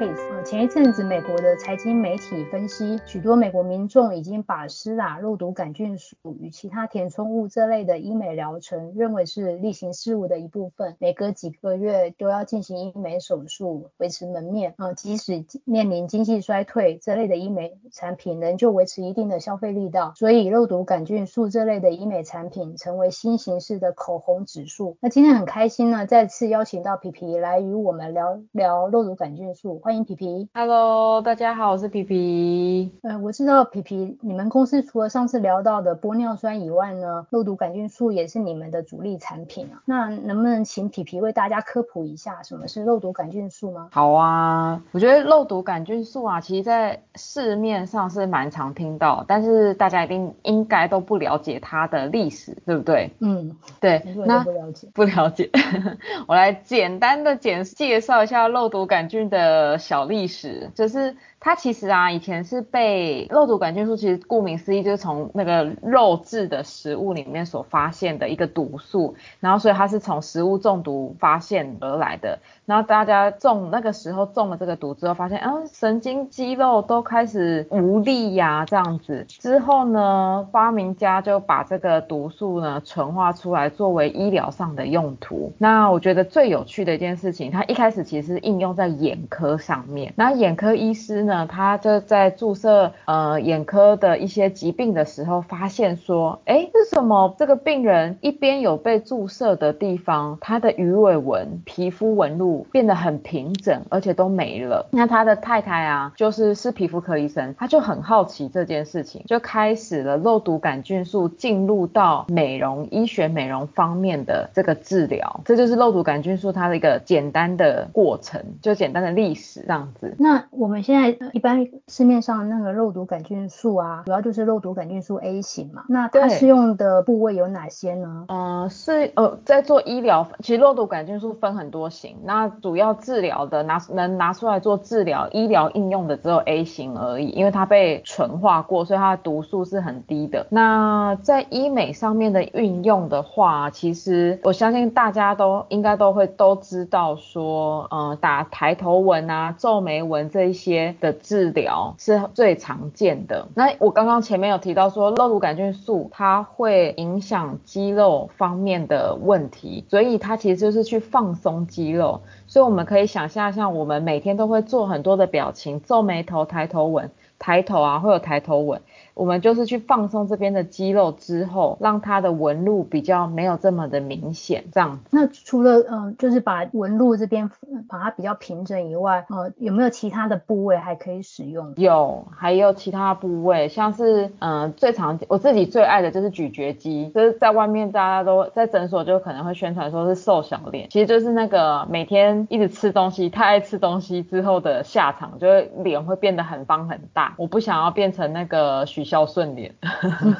[0.00, 0.42] Pace。
[0.42, 14.72] 前一阵子美国的财经媒体分析，许多美国民众已经把施打肉毒杆菌素与其他填充物这类的医美疗程认为是例行事务的一部分，每隔几个月都要进行医美手术维持门面。
[14.78, 20.14] 呃，即使面临经济衰退，这类的医美产品仍旧维持一定的消费力道。
[20.16, 24.96] 所以肉毒杆菌素这类的医美产品成为新形式的口红指数。
[25.00, 30.48] 那今天很开心呢，再次邀请到皮皮来与我们聊聊肉毒杆菌素，欢迎皮皮。
[30.54, 32.92] Hello，大家好，我是皮皮。
[33.02, 39.82] 呃，我知道皮皮，你们公司除了上次聊到的玻尿酸以外呢，肉毒杆菌素也是你们的主力产品啊。
[39.86, 43.88] 那能不能请皮皮为大家科普一下什么是肉毒杆菌素吗？
[43.90, 53.10] 好啊，我觉得肉毒杆菌素啊，其实在市面上是蛮常听到，但是大家一定应该都不了解它的历史，对不对？
[53.18, 54.00] 嗯，对。
[54.24, 55.50] 那不了解，不了解。
[56.28, 60.20] 我来简单的简介绍一下肉毒杆菌的小历。
[60.28, 61.16] 史就是。
[61.42, 72.40] 它其实啊，以前是被肉毒杆菌素，其实顾名思义就是从那个肉质的食物里面所发现的一个毒素，然后所以它是从食物中毒发现而来的。
[72.66, 79.24] 然后大家中那个时候中了这个毒之后，发现啊神经肌肉都开始无力呀这样子。
[79.26, 85.50] 之后呢，发明家就把这个毒素呢纯化出来，作为医疗上的用途。
[85.56, 91.20] 那我觉得最有趣的一件事情，它一开始其实是应用在眼科上上面，那眼科医师。
[91.20, 104.88] 呢，他就在注射呃眼科的一些疾病的时候，发现说，哎，为什么这个病人一边有被注射的地方，他的鱼尾纹、皮肤纹路变得很平整，而且都没了？
[104.92, 120.14] 那他的太太啊，就是是皮肤科医生，他就很好奇这件事情，就开始了肉毒杆菌素进入到美容医学美容方面的这个治疗，这就是肉毒杆菌素它的一个简单的过程，就简单的历史这样子。
[120.18, 121.16] 那我们现在。
[121.32, 125.84] 一般市面上那个肉毒杆菌素啊，主要就是肉毒杆菌素 A 型嘛。
[125.88, 128.26] 那它适用的部位有哪些呢？
[128.28, 132.16] 嗯，是呃，在做医疗，其实肉毒杆菌素分很多型。
[132.24, 140.46] 那主要治疗的拿能拿出来做治疗医疗应用的只有 A 型而已，因为它被纯化过，所以它的毒素是很低的。
[140.50, 151.16] 那在医美上面的运用的话，其实我相信大家都应该都会都知道说，嗯，打抬头纹啊、啊皱眉纹这一些的。
[151.30, 153.46] 治疗是最常见的。
[153.54, 162.22] 那我刚刚前面有提到说，肉毒杆菌素它会影响肌肉方面的问题，所以它其实就是去放松肌肉。
[162.46, 168.80] 所以我们可以想象，像我们每天都会做很多的表情，皱眉头、抬头纹、抬头啊，会有抬头纹。
[169.20, 174.98] 我们就是去放松这边的肌肉之后，让它的纹路比较没有这么的明显，这样。
[175.10, 177.50] 那除了嗯，就是把纹路这边
[177.86, 181.74] 把它比较平整以外，呃，有没有其他的部位还可以使用？
[181.76, 197.34] 有，还有其他部位，像是嗯，最常我自己最爱的就是咀嚼肌，就是在外面大家都在诊所就可能会宣传说是瘦小脸，其实就是那个每天一直吃东西，太爱吃东西之后的下场，就会脸会变得很方很大。
[197.36, 199.09] 我不想要变成那个许。
[199.10, 199.74] 孝顺脸，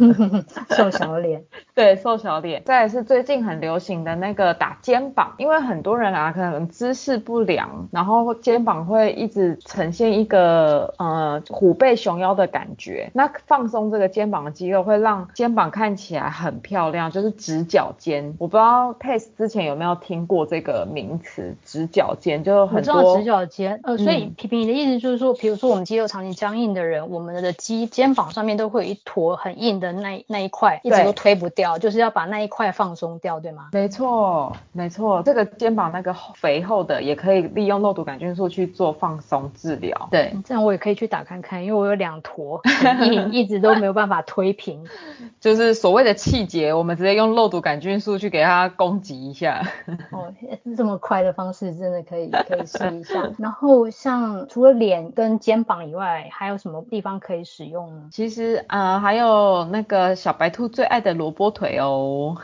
[0.70, 1.42] 瘦小脸，
[1.74, 2.62] 对，瘦小脸。
[2.64, 13.10] 再是最近很流行的那个打肩膀，因为很多人啊可能姿势不良，然后肩膀会一直呈现一个呃虎背熊腰的感觉。
[13.12, 18.36] 那放松这个肩膀的肌肉，会让肩膀看起来很漂亮，就是直角肩。
[18.38, 23.80] 我不知道 Pace 之前有没有听过这个名词，直角肩就很多直角肩。
[23.82, 28.59] 呃，所以皮皮你的意思就是说，比如说我们肌肉长期僵硬的人，我们的肌肩膀上面。
[28.60, 33.70] 都会有一坨很硬的那那一块，一直都推不掉，就是要把那一块放松掉，对吗？
[33.72, 40.08] 没错，没错，这个肩膀那个肥厚的也可以利用肉毒杆菌素去做放松治疗。
[40.10, 42.60] 对，这样我也可以去打看看，因为我有两坨
[43.02, 44.84] 硬， 一直都没有办法推平。
[45.40, 49.62] 就是所谓的气节，我们直接用肉毒杆菌素去给它攻击一下。
[50.12, 50.32] 哦，
[50.76, 53.30] 这么快的方式真的可以可以试一下。
[53.38, 58.08] 然后像除了脸跟肩膀以外，还有什么地方可以使用呢？
[58.12, 58.39] 其实。
[58.66, 62.36] 啊，还有那个小白兔最爱的萝卜腿哦，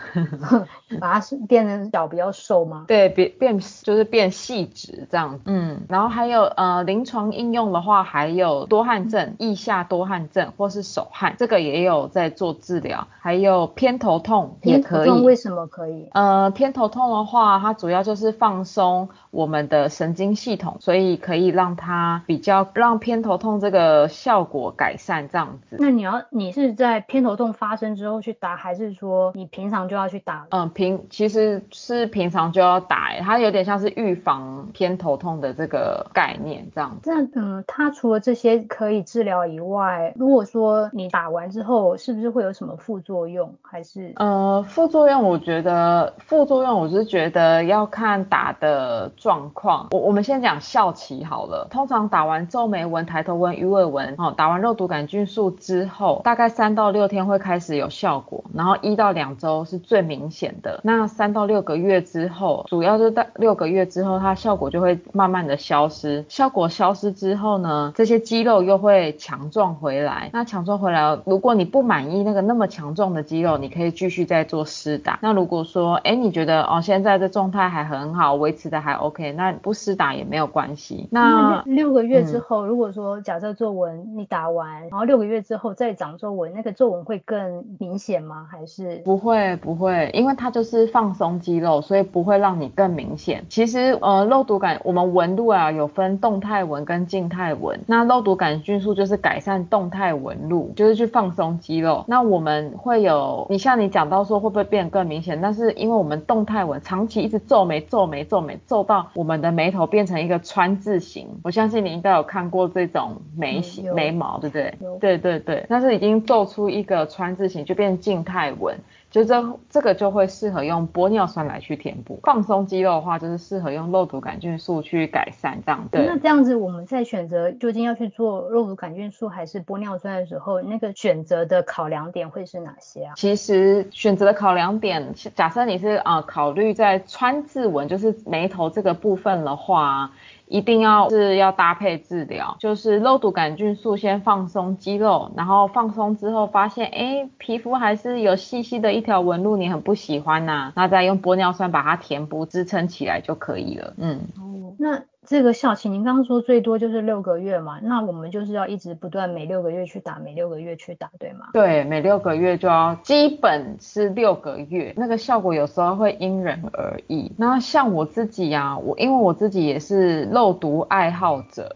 [1.00, 2.84] 把它变成脚比较瘦吗？
[2.88, 5.40] 对，变变就是变细直这样。
[5.44, 13.06] 嗯，然后还有呃临床应用的话，还有多汗症、腋下多汗症或是手汗，这个也有在做治疗。
[13.20, 15.10] 还有偏头痛也可以。
[15.24, 16.08] 为什么可以？
[16.12, 25.76] 呃，偏头痛的话，它主要就是放松我们的神经系统，所以可以让它比较让偏头痛这个效果改善这样子。
[25.86, 30.44] 那你要你是在偏头痛发生之后去打，还是说你平常就要去打？
[30.50, 36.96] 嗯，平其实是平常就要打，它有点像是预防偏头痛的这个概念这样。
[37.04, 43.54] 那嗯，它除了这些可以治疗以外，如果说你打完之后，是不是会有什么副作用？
[43.62, 49.86] 还是呃，副作用我觉得副作用我是觉得要看打的状况。
[49.92, 60.80] 我我们先讲效期好了，通常打完皱眉纹、抬头纹、鱼尾纹，哦，打完肉毒杆菌素之后，大概三到六天会开始有效果，然后一到两周是最明显的。
[60.82, 66.24] 那三到六个月之后，主要是在六个月之后，它效果就会慢慢的消失。
[66.28, 70.30] 效果消失之后呢，这些肌肉又会强壮回来。
[70.32, 75.18] 那强壮回来，如果你不满意那个那么强壮的肌肉，你可以继续再做施打。
[75.20, 81.08] 那如果说，哎，你觉得哦现在的状态还很好，维持的还 OK，那不施打也没有关系。
[81.10, 88.46] 那六个月之后，如果说假设作文你打完，然后六个月之后再长皱纹，那个皱纹会更明显吗？
[88.50, 93.44] 还是不会不会，因为它就是放松肌肉，所以不会让你更明显。
[93.48, 102.04] 其实呃肉毒杆我们纹路啊有分动态纹跟静态纹，那肉毒杆菌素就是改善动态纹路，就是去放松肌肉。
[102.06, 105.40] 那我们会有，你像你讲到说会不会变得更明显？
[105.40, 114.74] 但是因为我们动态纹长期一直皱眉皱眉皱眉皱到我们的眉头变成一个川字形，我相信你应该有看过这种眉形眉毛，对不对？
[115.00, 118.76] 对对对，但是已经做出一个川字形，就变静态纹。
[119.16, 125.88] 就这这个就会适合用玻尿酸来去填补，放松肌肉的话，就是适合用肉毒杆菌素去改善这样。
[125.90, 133.14] 对，那这样子我们在选择究竟要去做肉毒杆菌素还是玻尿酸的时候，那个选择的考量点会是哪些啊？
[133.16, 140.10] 其实选择的考量点，假设你是啊考虑在川字纹，就是眉头这个部分的话。
[140.48, 153.94] 一定要是要搭配治疗，就是肉毒杆菌素先放松肌肉，然后放松之后发现，哎，皮肤还是有细细的一条纹路，你很不喜欢呐，那再用玻尿酸把它填补支撑起来就可以了。
[153.96, 155.02] 嗯，哦，那。
[155.28, 161.48] 这个效期，您刚刚说最多就是六个月嘛，那我们就是要一直不断每六个月去打，每六个月去打，对吗？
[161.52, 167.32] 对，每六个月就要，基本是六个月，那个效果有时候会因人而异。
[167.36, 171.74] 那像我自己呀，我因为我自己也是肉毒爱好者，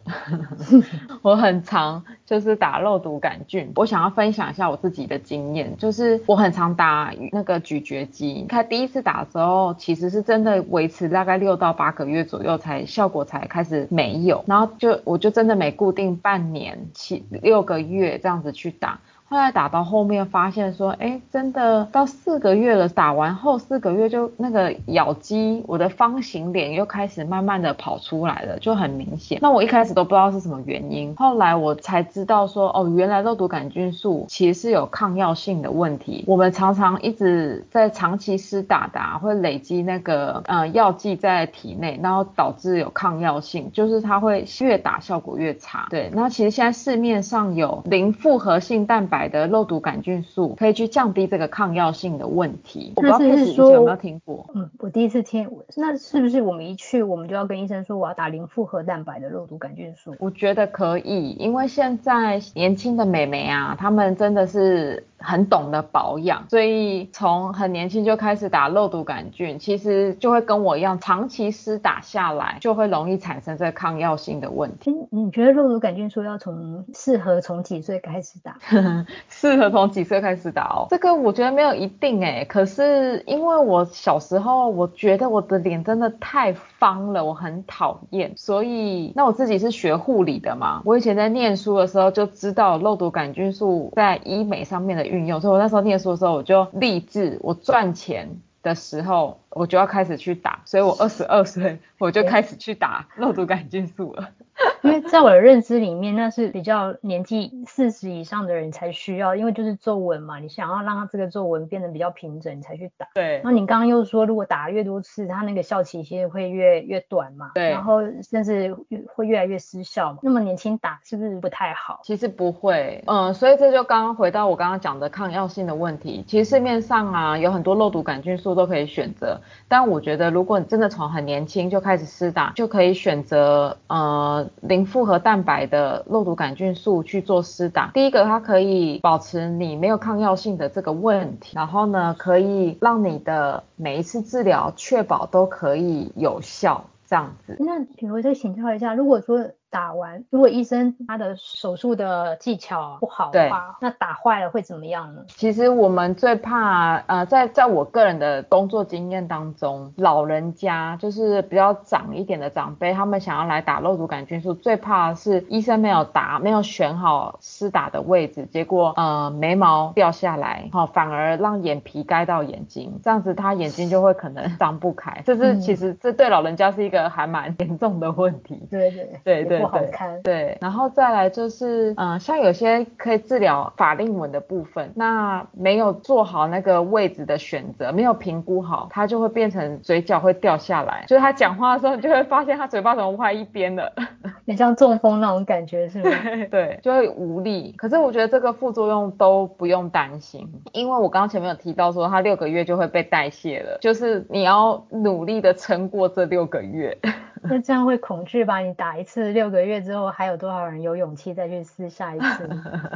[1.23, 3.73] 我很常就是打肉毒杆菌。
[3.75, 13.41] 我想要分享一下我自己的经验，就是我很常打那个咀嚼肌，看第一次打的时候，其实是真的维持大概六到八个月左右才效果才。
[13.51, 19.01] 开始没有，然后就我就真的每固定半年七六个月这样子去打。
[19.31, 29.39] 后来打到后面发现说，哎，真的到四个月了，打完后四个月就那个咬肌，我的方形脸又开始慢慢的跑出来了，就很明显。
[29.41, 36.25] 那我一开始都不知道是什么原因，后来我才知道说，哦，原来肉毒杆菌素其实是有抗药性的问题。
[36.27, 45.87] 我们常常一直在长期施打的，会累积那个呃药剂在体内，然后导致有抗药性，就是它会越打效果越差。
[45.89, 49.20] 对，那其实现在市面上有零复合性蛋白。
[49.29, 52.93] 的肉毒杆菌素可以去降低这个抗药性的问题。
[52.97, 54.47] 我不知道佩斯以前有没有听过？
[54.55, 55.51] 嗯，我第一次听。
[55.77, 60.17] 那是不是我们一去，我们就要跟医生说我要打零复合蛋白的肉毒杆菌素？
[60.19, 65.05] 我觉得可以，因为现在年轻的美眉啊，她们真的是。
[65.21, 74.95] 很懂得保养，所以从很年轻就开始打肉毒杆菌，其实就会跟我一样，长期施打下来，就会容易产生这抗药性的问题。
[75.11, 78.57] 你觉得肉毒杆菌素要从适合从几岁开始打？
[79.29, 80.87] 适合从几岁开始打哦？
[80.89, 95.10] 这个我觉得没有一定哎，可是因为我小时候我觉得我的脸真的太方了，我很讨厌，所以那我自己是学护理的嘛，我以前在念书的时候就知道肉毒杆菌素在医美上面的。
[95.11, 98.29] 运用，所以我那时候念书的时候，我就立志，我赚钱
[98.63, 104.31] 的时候，我就要开始去打，所以我二十二岁，我就开始去打肉毒杆菌素了。
[104.85, 113.07] 因为在我的认知里面，那是比较年纪四十以上的人才需要，因为就是皱纹嘛，你想要让它这个皱纹变得比较平整，你才去打。
[113.15, 113.43] 对。
[113.45, 117.51] 那你刚刚又说，如果打越多次，它那个效期其实会越越短嘛？
[117.55, 117.69] 对。
[117.71, 118.75] 然后甚至
[119.15, 120.21] 会越来越失效嘛？
[120.23, 122.01] 那么年轻打是不是不太好？
[122.03, 126.25] 其实不会，嗯，所以这就刚刚回到我刚刚讲的抗药性的问题。
[126.27, 134.49] 其实市面上啊有很多肉毒杆菌素都可以选择，但我觉得如果你真的从很年轻就开始施打，就可以选择呃。
[134.71, 147.57] 零复合蛋白的肉毒杆菌素去做施打，第一个它可以保持你没有抗药性的这个问题，然后呢，可以让你的每一次治疗确保都可以有效，这样子。
[147.59, 155.23] 那请我再请教一下，如果说打完，如果医生他的手术的技巧不好的话，那打坏了会怎么样呢？
[155.29, 178.67] 其实我们最怕，呃，在在我个人的工作经验当中，老人家就是比较长一点的长辈，他们想要来打肉毒杆菌素，最怕是医生没有打，没有选好施打的位置，结果呃眉毛掉下来，好，反而让眼皮盖到眼睛，这样子他眼睛就会可能张不开，这是其实这对老人家是一个还蛮严重的问题。
[178.69, 179.60] 对对对对。
[179.61, 193.93] 不好看，对，然后再来就是，嗯，像有些可以治疗法令纹的部分，那没有做好那个位置的选择，没有评估好，它就会变成嘴角会掉下来，就是他讲话的时候，你就会发现他嘴巴怎么歪一边了，
[194.47, 196.11] 很像中风那种感觉，是吗？
[196.51, 197.75] 对，就会无力。
[197.77, 206.99] 可是我觉得这个副作用都不用担心，因为我刚刚前面有提到说，它六个月就会被代谢了，就是你要努力的撑过这六个月。
[207.51, 208.59] 那这样会恐惧吧？
[208.59, 212.49] 你打一次六个月之后，还有多少人有勇气再去试下一次？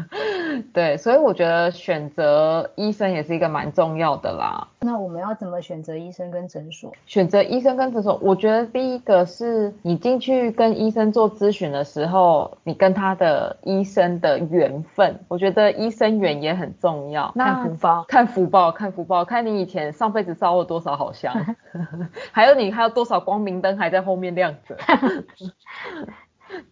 [0.74, 4.68] 对，所以我觉得选择医生也是一个蛮重要的啦。
[4.80, 6.92] 那我们要怎么选择医生跟诊所？
[7.06, 17.32] 选择医生跟诊所，我觉得第一个是你进去跟医生做咨询的时候，你跟他的医生的缘分，我觉得医生缘也很重要。
[17.38, 21.32] 看福报，看福报，看福报，看你以前上辈子烧了多少好香，
[22.30, 24.33] 还有你还有多少光明灯还在后面。
[24.34, 24.76] 亮着，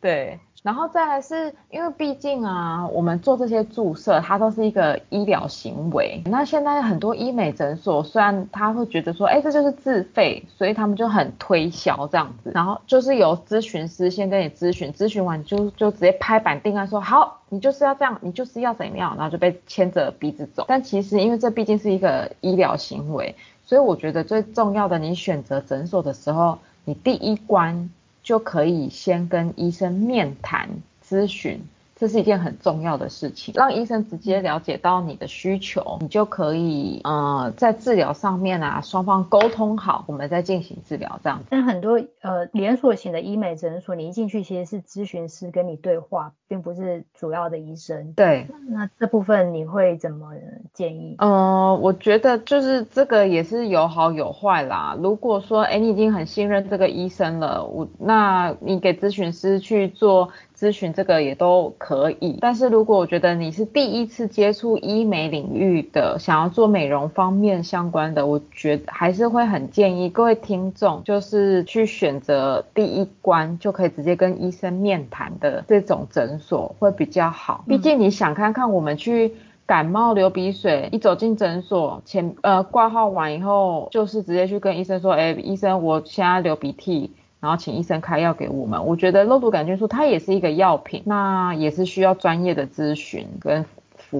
[0.01, 6.23] 对，然后再来是因为毕竟啊，我们做这些注射，它都是一个医疗行为。
[6.27, 12.53] 那现在很多医美诊所，虽然他会觉得说，哎，这就是自费，所以他们就很推销这样子。
[12.55, 20.65] 然后就是由咨询师先跟你咨询，咨询完就就直接拍板定案说，好，你就是要这样，你就是要怎样，然后就被牵着鼻子走。
[20.69, 26.59] 但其实因为这毕竟是一个医疗行为，所以我觉得最重要的，你选择诊所的时候。
[26.85, 27.91] 你第一关
[28.23, 30.69] 就可以先跟医生面谈
[31.07, 31.63] 咨询。
[32.03, 41.41] 这是一件很重要的事情，让医生直接了解到你的需求，你就可以呃在治疗上面啊双方沟通好，我们再进行治疗这样。
[41.49, 48.15] 但很多呃连锁型的医美诊所，你一进去其实是咨询师跟你对话，并不是主要的医生。
[48.15, 50.33] 对，那这部分你会怎么
[50.75, 51.15] 建议？
[51.19, 54.97] 呃，我觉得就是这个也是有好有坏啦。
[55.01, 60.31] 如果说哎你已经很信任这个医生了，我那你给咨询师去做。
[60.63, 77.65] 咨询这个也都可以，但是如果我觉得你是第一次接触医美领域的，想要做美容方面相关的，我觉得还是会很建议各位听众，就是去选择第一关就可以直接跟医生面谈的这种诊所会比较好。
[77.67, 79.35] 毕竟你想看看我们去
[79.67, 87.11] 感冒流鼻水，一走进诊所前呃挂号完以后，就是直接去跟医生说，哎，医生我现在流鼻涕。
[87.43, 93.65] 然后请医生开药给我们，我觉得肉毒杆菌素它也是一个药品，那也是需要专业的咨询跟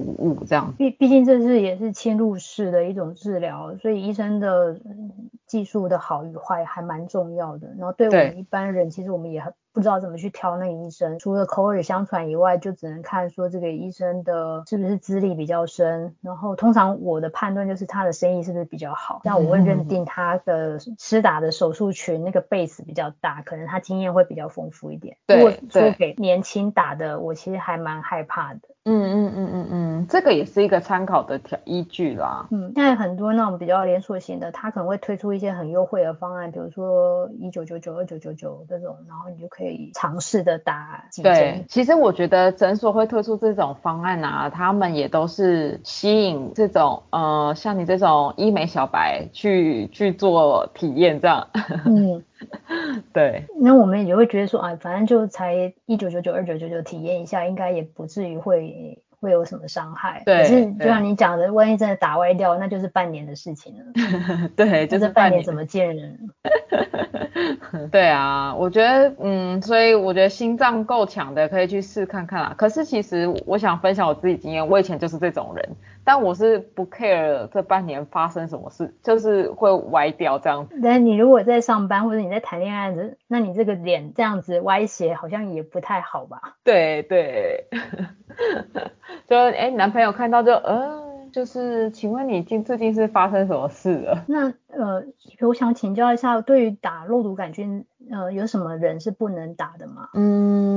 [0.01, 0.73] 服务这样。
[0.77, 4.79] 毕毕竟这是也是侵入式的一种治疗，所以医生的
[5.45, 7.67] 技术的好与坏还蛮重要的。
[7.77, 9.53] 然后对我们一般人，其实我们也很。
[9.73, 16.15] 不知道怎么去挑那个医生，除了口耳相传以外，就只能看说这个医生的是不是资历比较深。
[16.21, 25.17] 然后通常我的判断就是他的生意是不是比较好，那我会认定他的施打的手术群那个 base 比较大，可能他经验会比较丰富一点。
[25.27, 28.59] 如果说给年轻打的，我其实还蛮害怕的。
[28.85, 32.47] 嗯嗯嗯嗯嗯，这个也是一个参考的条依据啦。
[32.51, 41.33] 嗯，现在很多那种比较连锁型的，他可能会推出一些很优惠的方案，比如说一九九九、二九九九这种，然后你就可以尝试的打几针。
[41.33, 51.47] 对，其实我觉得诊所会推出这种方案啊，他们也都是吸引这种呃像你这种医美小白去去做体验这样。
[51.85, 52.23] 嗯。
[53.13, 60.21] 对，那我们也会觉得说啊，反正就才一九九九、二九九九体验一下，应该也不至于会会有什么伤害。
[60.25, 64.49] 对，可是就像你讲的，万一真的打歪掉，那就是半年的事情了。
[64.55, 66.19] 对，就是半年怎么见人？
[67.89, 72.53] 对啊，我觉得，嗯，所以我觉得心脏够强的可以去试看看啦。
[72.57, 75.69] 可是其实我想分享我自己经验，我以前就是这种人。
[76.05, 80.79] 但我是不 care 这半年发生什么事，就是会歪掉这样子。
[80.83, 86.57] 但你如果在上班或者你在谈恋爱的，那你这个脸这样子歪斜，好像也不太好吧？
[86.63, 87.67] 对对，
[89.27, 91.03] 就哎，男朋友看到就呃。
[91.33, 94.23] 就是，请问你近最近是发生什么事了？
[94.27, 95.03] 那呃，
[95.41, 100.09] 我想请教一下，对于打肉毒杆菌，呃，有什么人是不能打的吗？
[100.13, 100.72] 嗯。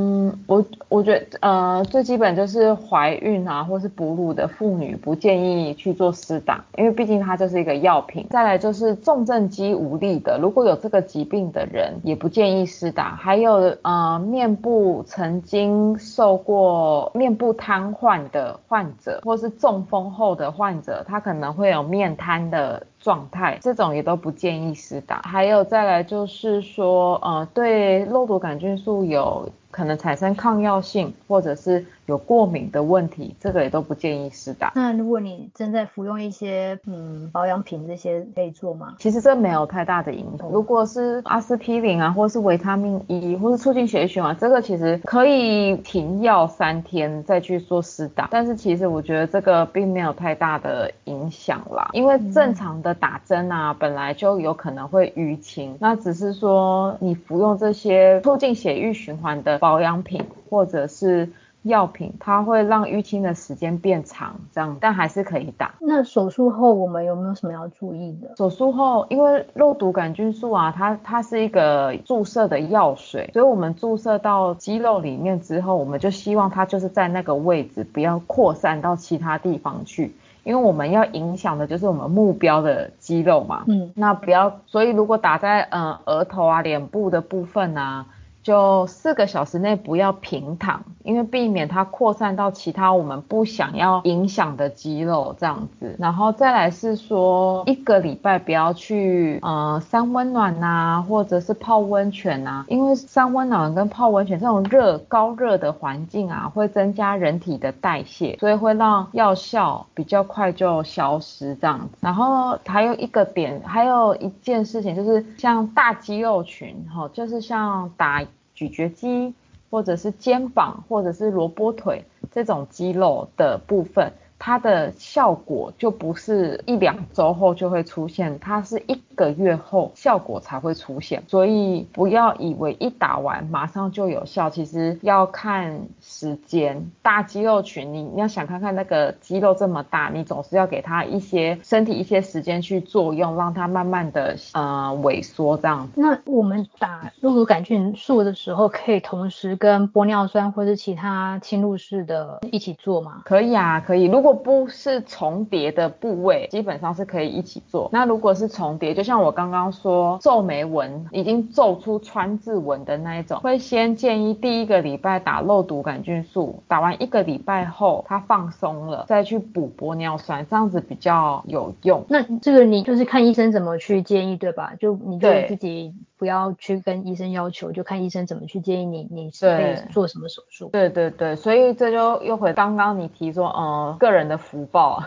[0.47, 8.27] 我我觉得呃最基本就是怀孕啊或是哺乳的妇女不建议去做施打，因为毕竟它就是一个药品。
[8.31, 13.15] 再来就是重症肌无力的，如果有这个疾病的人也不建议施打。
[13.17, 22.87] 还有呃面部曾经受过面部瘫痪的患者，或是中风后的患者，他可能会有面瘫的。
[22.99, 29.49] 状态这种也都不建议施打，还有再来就是说，呃，对肉毒杆菌素有。
[29.77, 34.73] 可能产生抗药性，或者是有过敏的问题，这个也都不建议施打。
[34.75, 38.95] 那如果你正在服用一些嗯保养品，这些可以做吗？
[38.99, 40.49] 其实这没有太大的影响。
[40.49, 48.29] 如果是阿司匹林啊，或是维他命 E，或是促进血液循环，这个其实可以停药三天再去做施打。
[48.31, 59.59] 但是其实我觉得这个并没有太大的影响啦，因为正常的打针啊，本来就有可能会淤青，那只是说你服用这些促进血液循环的。
[59.67, 61.29] 保养品或者是
[61.63, 65.75] 药品，它会让淤青的时间变长，这样，但还是可以打。
[65.81, 68.37] 那手术后我们有没有什么要注意的？
[68.37, 83.65] 手术后，因为肉毒杆菌素啊，它它是一个注射的药水，所以我们注射到肌肉里面之后，我们就希望它就是在那个位置，不要扩散到其他地方去，因为我们要影响的就是我们目标的肌肉嘛。
[83.67, 88.07] 嗯，那不要，所以如果打在呃额头啊、脸部的部分啊。
[88.47, 95.97] 就四个小时内不要平躺，因为避免它扩散到其他我们不想要影响的肌肉这样子。
[95.99, 111.99] 然后再来是说一个礼拜不要去呃三温暖呐，或者是泡温泉呐，因为三温暖跟泡温泉这种热高热的环境啊，会增加人体的代谢，所以会让药效比较快就消失这样子。
[112.01, 118.23] 然后还有一个点，还有一件事情就是像大肌肉群哈，就是像打。
[118.57, 119.35] 咀嚼肌，
[119.71, 124.13] 或者是肩膀，或者是萝卜腿这种肌肉的部分。
[124.39, 136.91] 它的效果就不是一两周后就会出现，它是一个月后效果才会出现，所以不要以为一打完马上就有效，其实要看时间。
[137.01, 145.89] 大肌肉群，你你要想看看那个肌肉这么大，你总是要给它一些身体一些时间去作用，让它慢慢的呃萎缩这样。
[145.95, 153.23] 那我们打肉毒杆菌素的时候，可以同时跟玻尿酸或者其他侵入式的一起做吗？
[153.25, 154.05] 可以啊，可以。
[154.05, 157.89] 如如果不是重叠的部位，基本上是可以一起做。
[157.93, 172.05] 那如果是重叠，就像我刚刚说，皱眉纹已经皱出川字纹的那一种，会先建议第一个礼拜打肉毒杆菌素，打完一个礼拜后它放松了，再去补玻尿酸，这样子比较有用。
[172.09, 174.73] 那这个你就是看医生怎么去建议，对吧？
[174.81, 175.95] 就你就自己。
[176.19, 180.71] 不要去跟医生要求，就看医生怎么去建议你，你是可以做什么手术。
[180.73, 185.03] 对对对，所以这就又回刚刚你提说，嗯，个人的福报，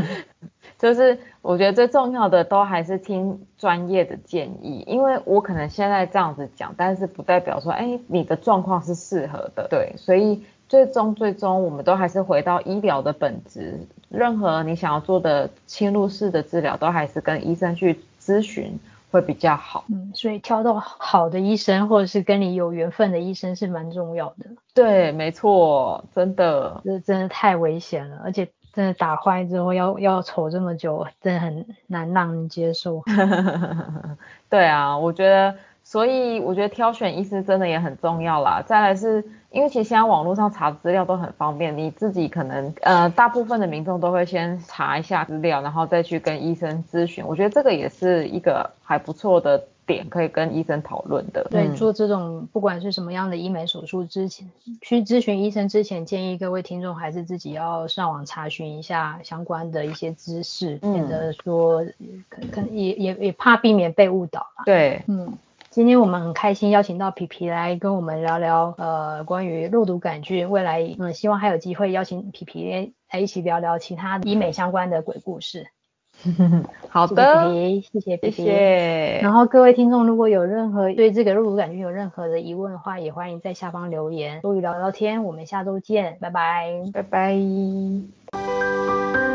[0.78, 9.66] 就是我觉得最重要的都还是听专业的建议，因为我可能现在这样子讲，但是不代表说，哎，你的状况是适合的。
[9.70, 18.78] 对，所以最终最终我们都还是回到医疗的本质，任何你想要做的侵入式的治疗，都还是跟医生去咨询。
[19.10, 24.46] 会比较好，嗯，所以挑到好的医生或者是跟你有缘分的医生是蛮重要的。
[24.74, 33.02] 对，没错，真的，这真的太危险了，而且真的打坏之后要要丑这么久，真的很难让人接受。
[34.50, 35.54] 对啊，我觉得，
[35.88, 38.62] 所以我觉得挑选医师真的也很重要啦。
[38.66, 39.24] 再来是。
[39.50, 47.24] 因为其实现在网络上查资料都很方便，你自己可能呃大部分的民众都会先查一下资料，然后再去跟医生咨询。
[47.26, 51.44] 我觉得这个也是一个还不错的点，可以跟医生讨论的。
[51.50, 54.46] 对，做这种不管是什么样的医美手术之前，
[54.82, 61.82] 去咨询医生之前，建议各位听众还是自己要上网查询一下相关的一些知识，免得说
[62.28, 64.64] 可可也也也怕避免被误导嘛。
[64.66, 65.32] 对，嗯。
[65.70, 70.50] 今天我们很开心邀请到皮皮来跟我们聊聊，呃，关于肉毒杆菌。
[70.50, 75.66] 未来，嗯，希望还有机会邀请皮皮来一起聊聊其他医美相关的鬼故事。
[76.88, 77.52] 好的，
[77.82, 79.20] 谢谢皮皮，谢谢。
[79.22, 85.22] 然后各位听众，如果有任何对这个肉毒杆菌有任何的疑问的话，也欢迎在下方留言，多与聊聊天。
[85.22, 89.27] 我们下周见，拜拜，拜拜。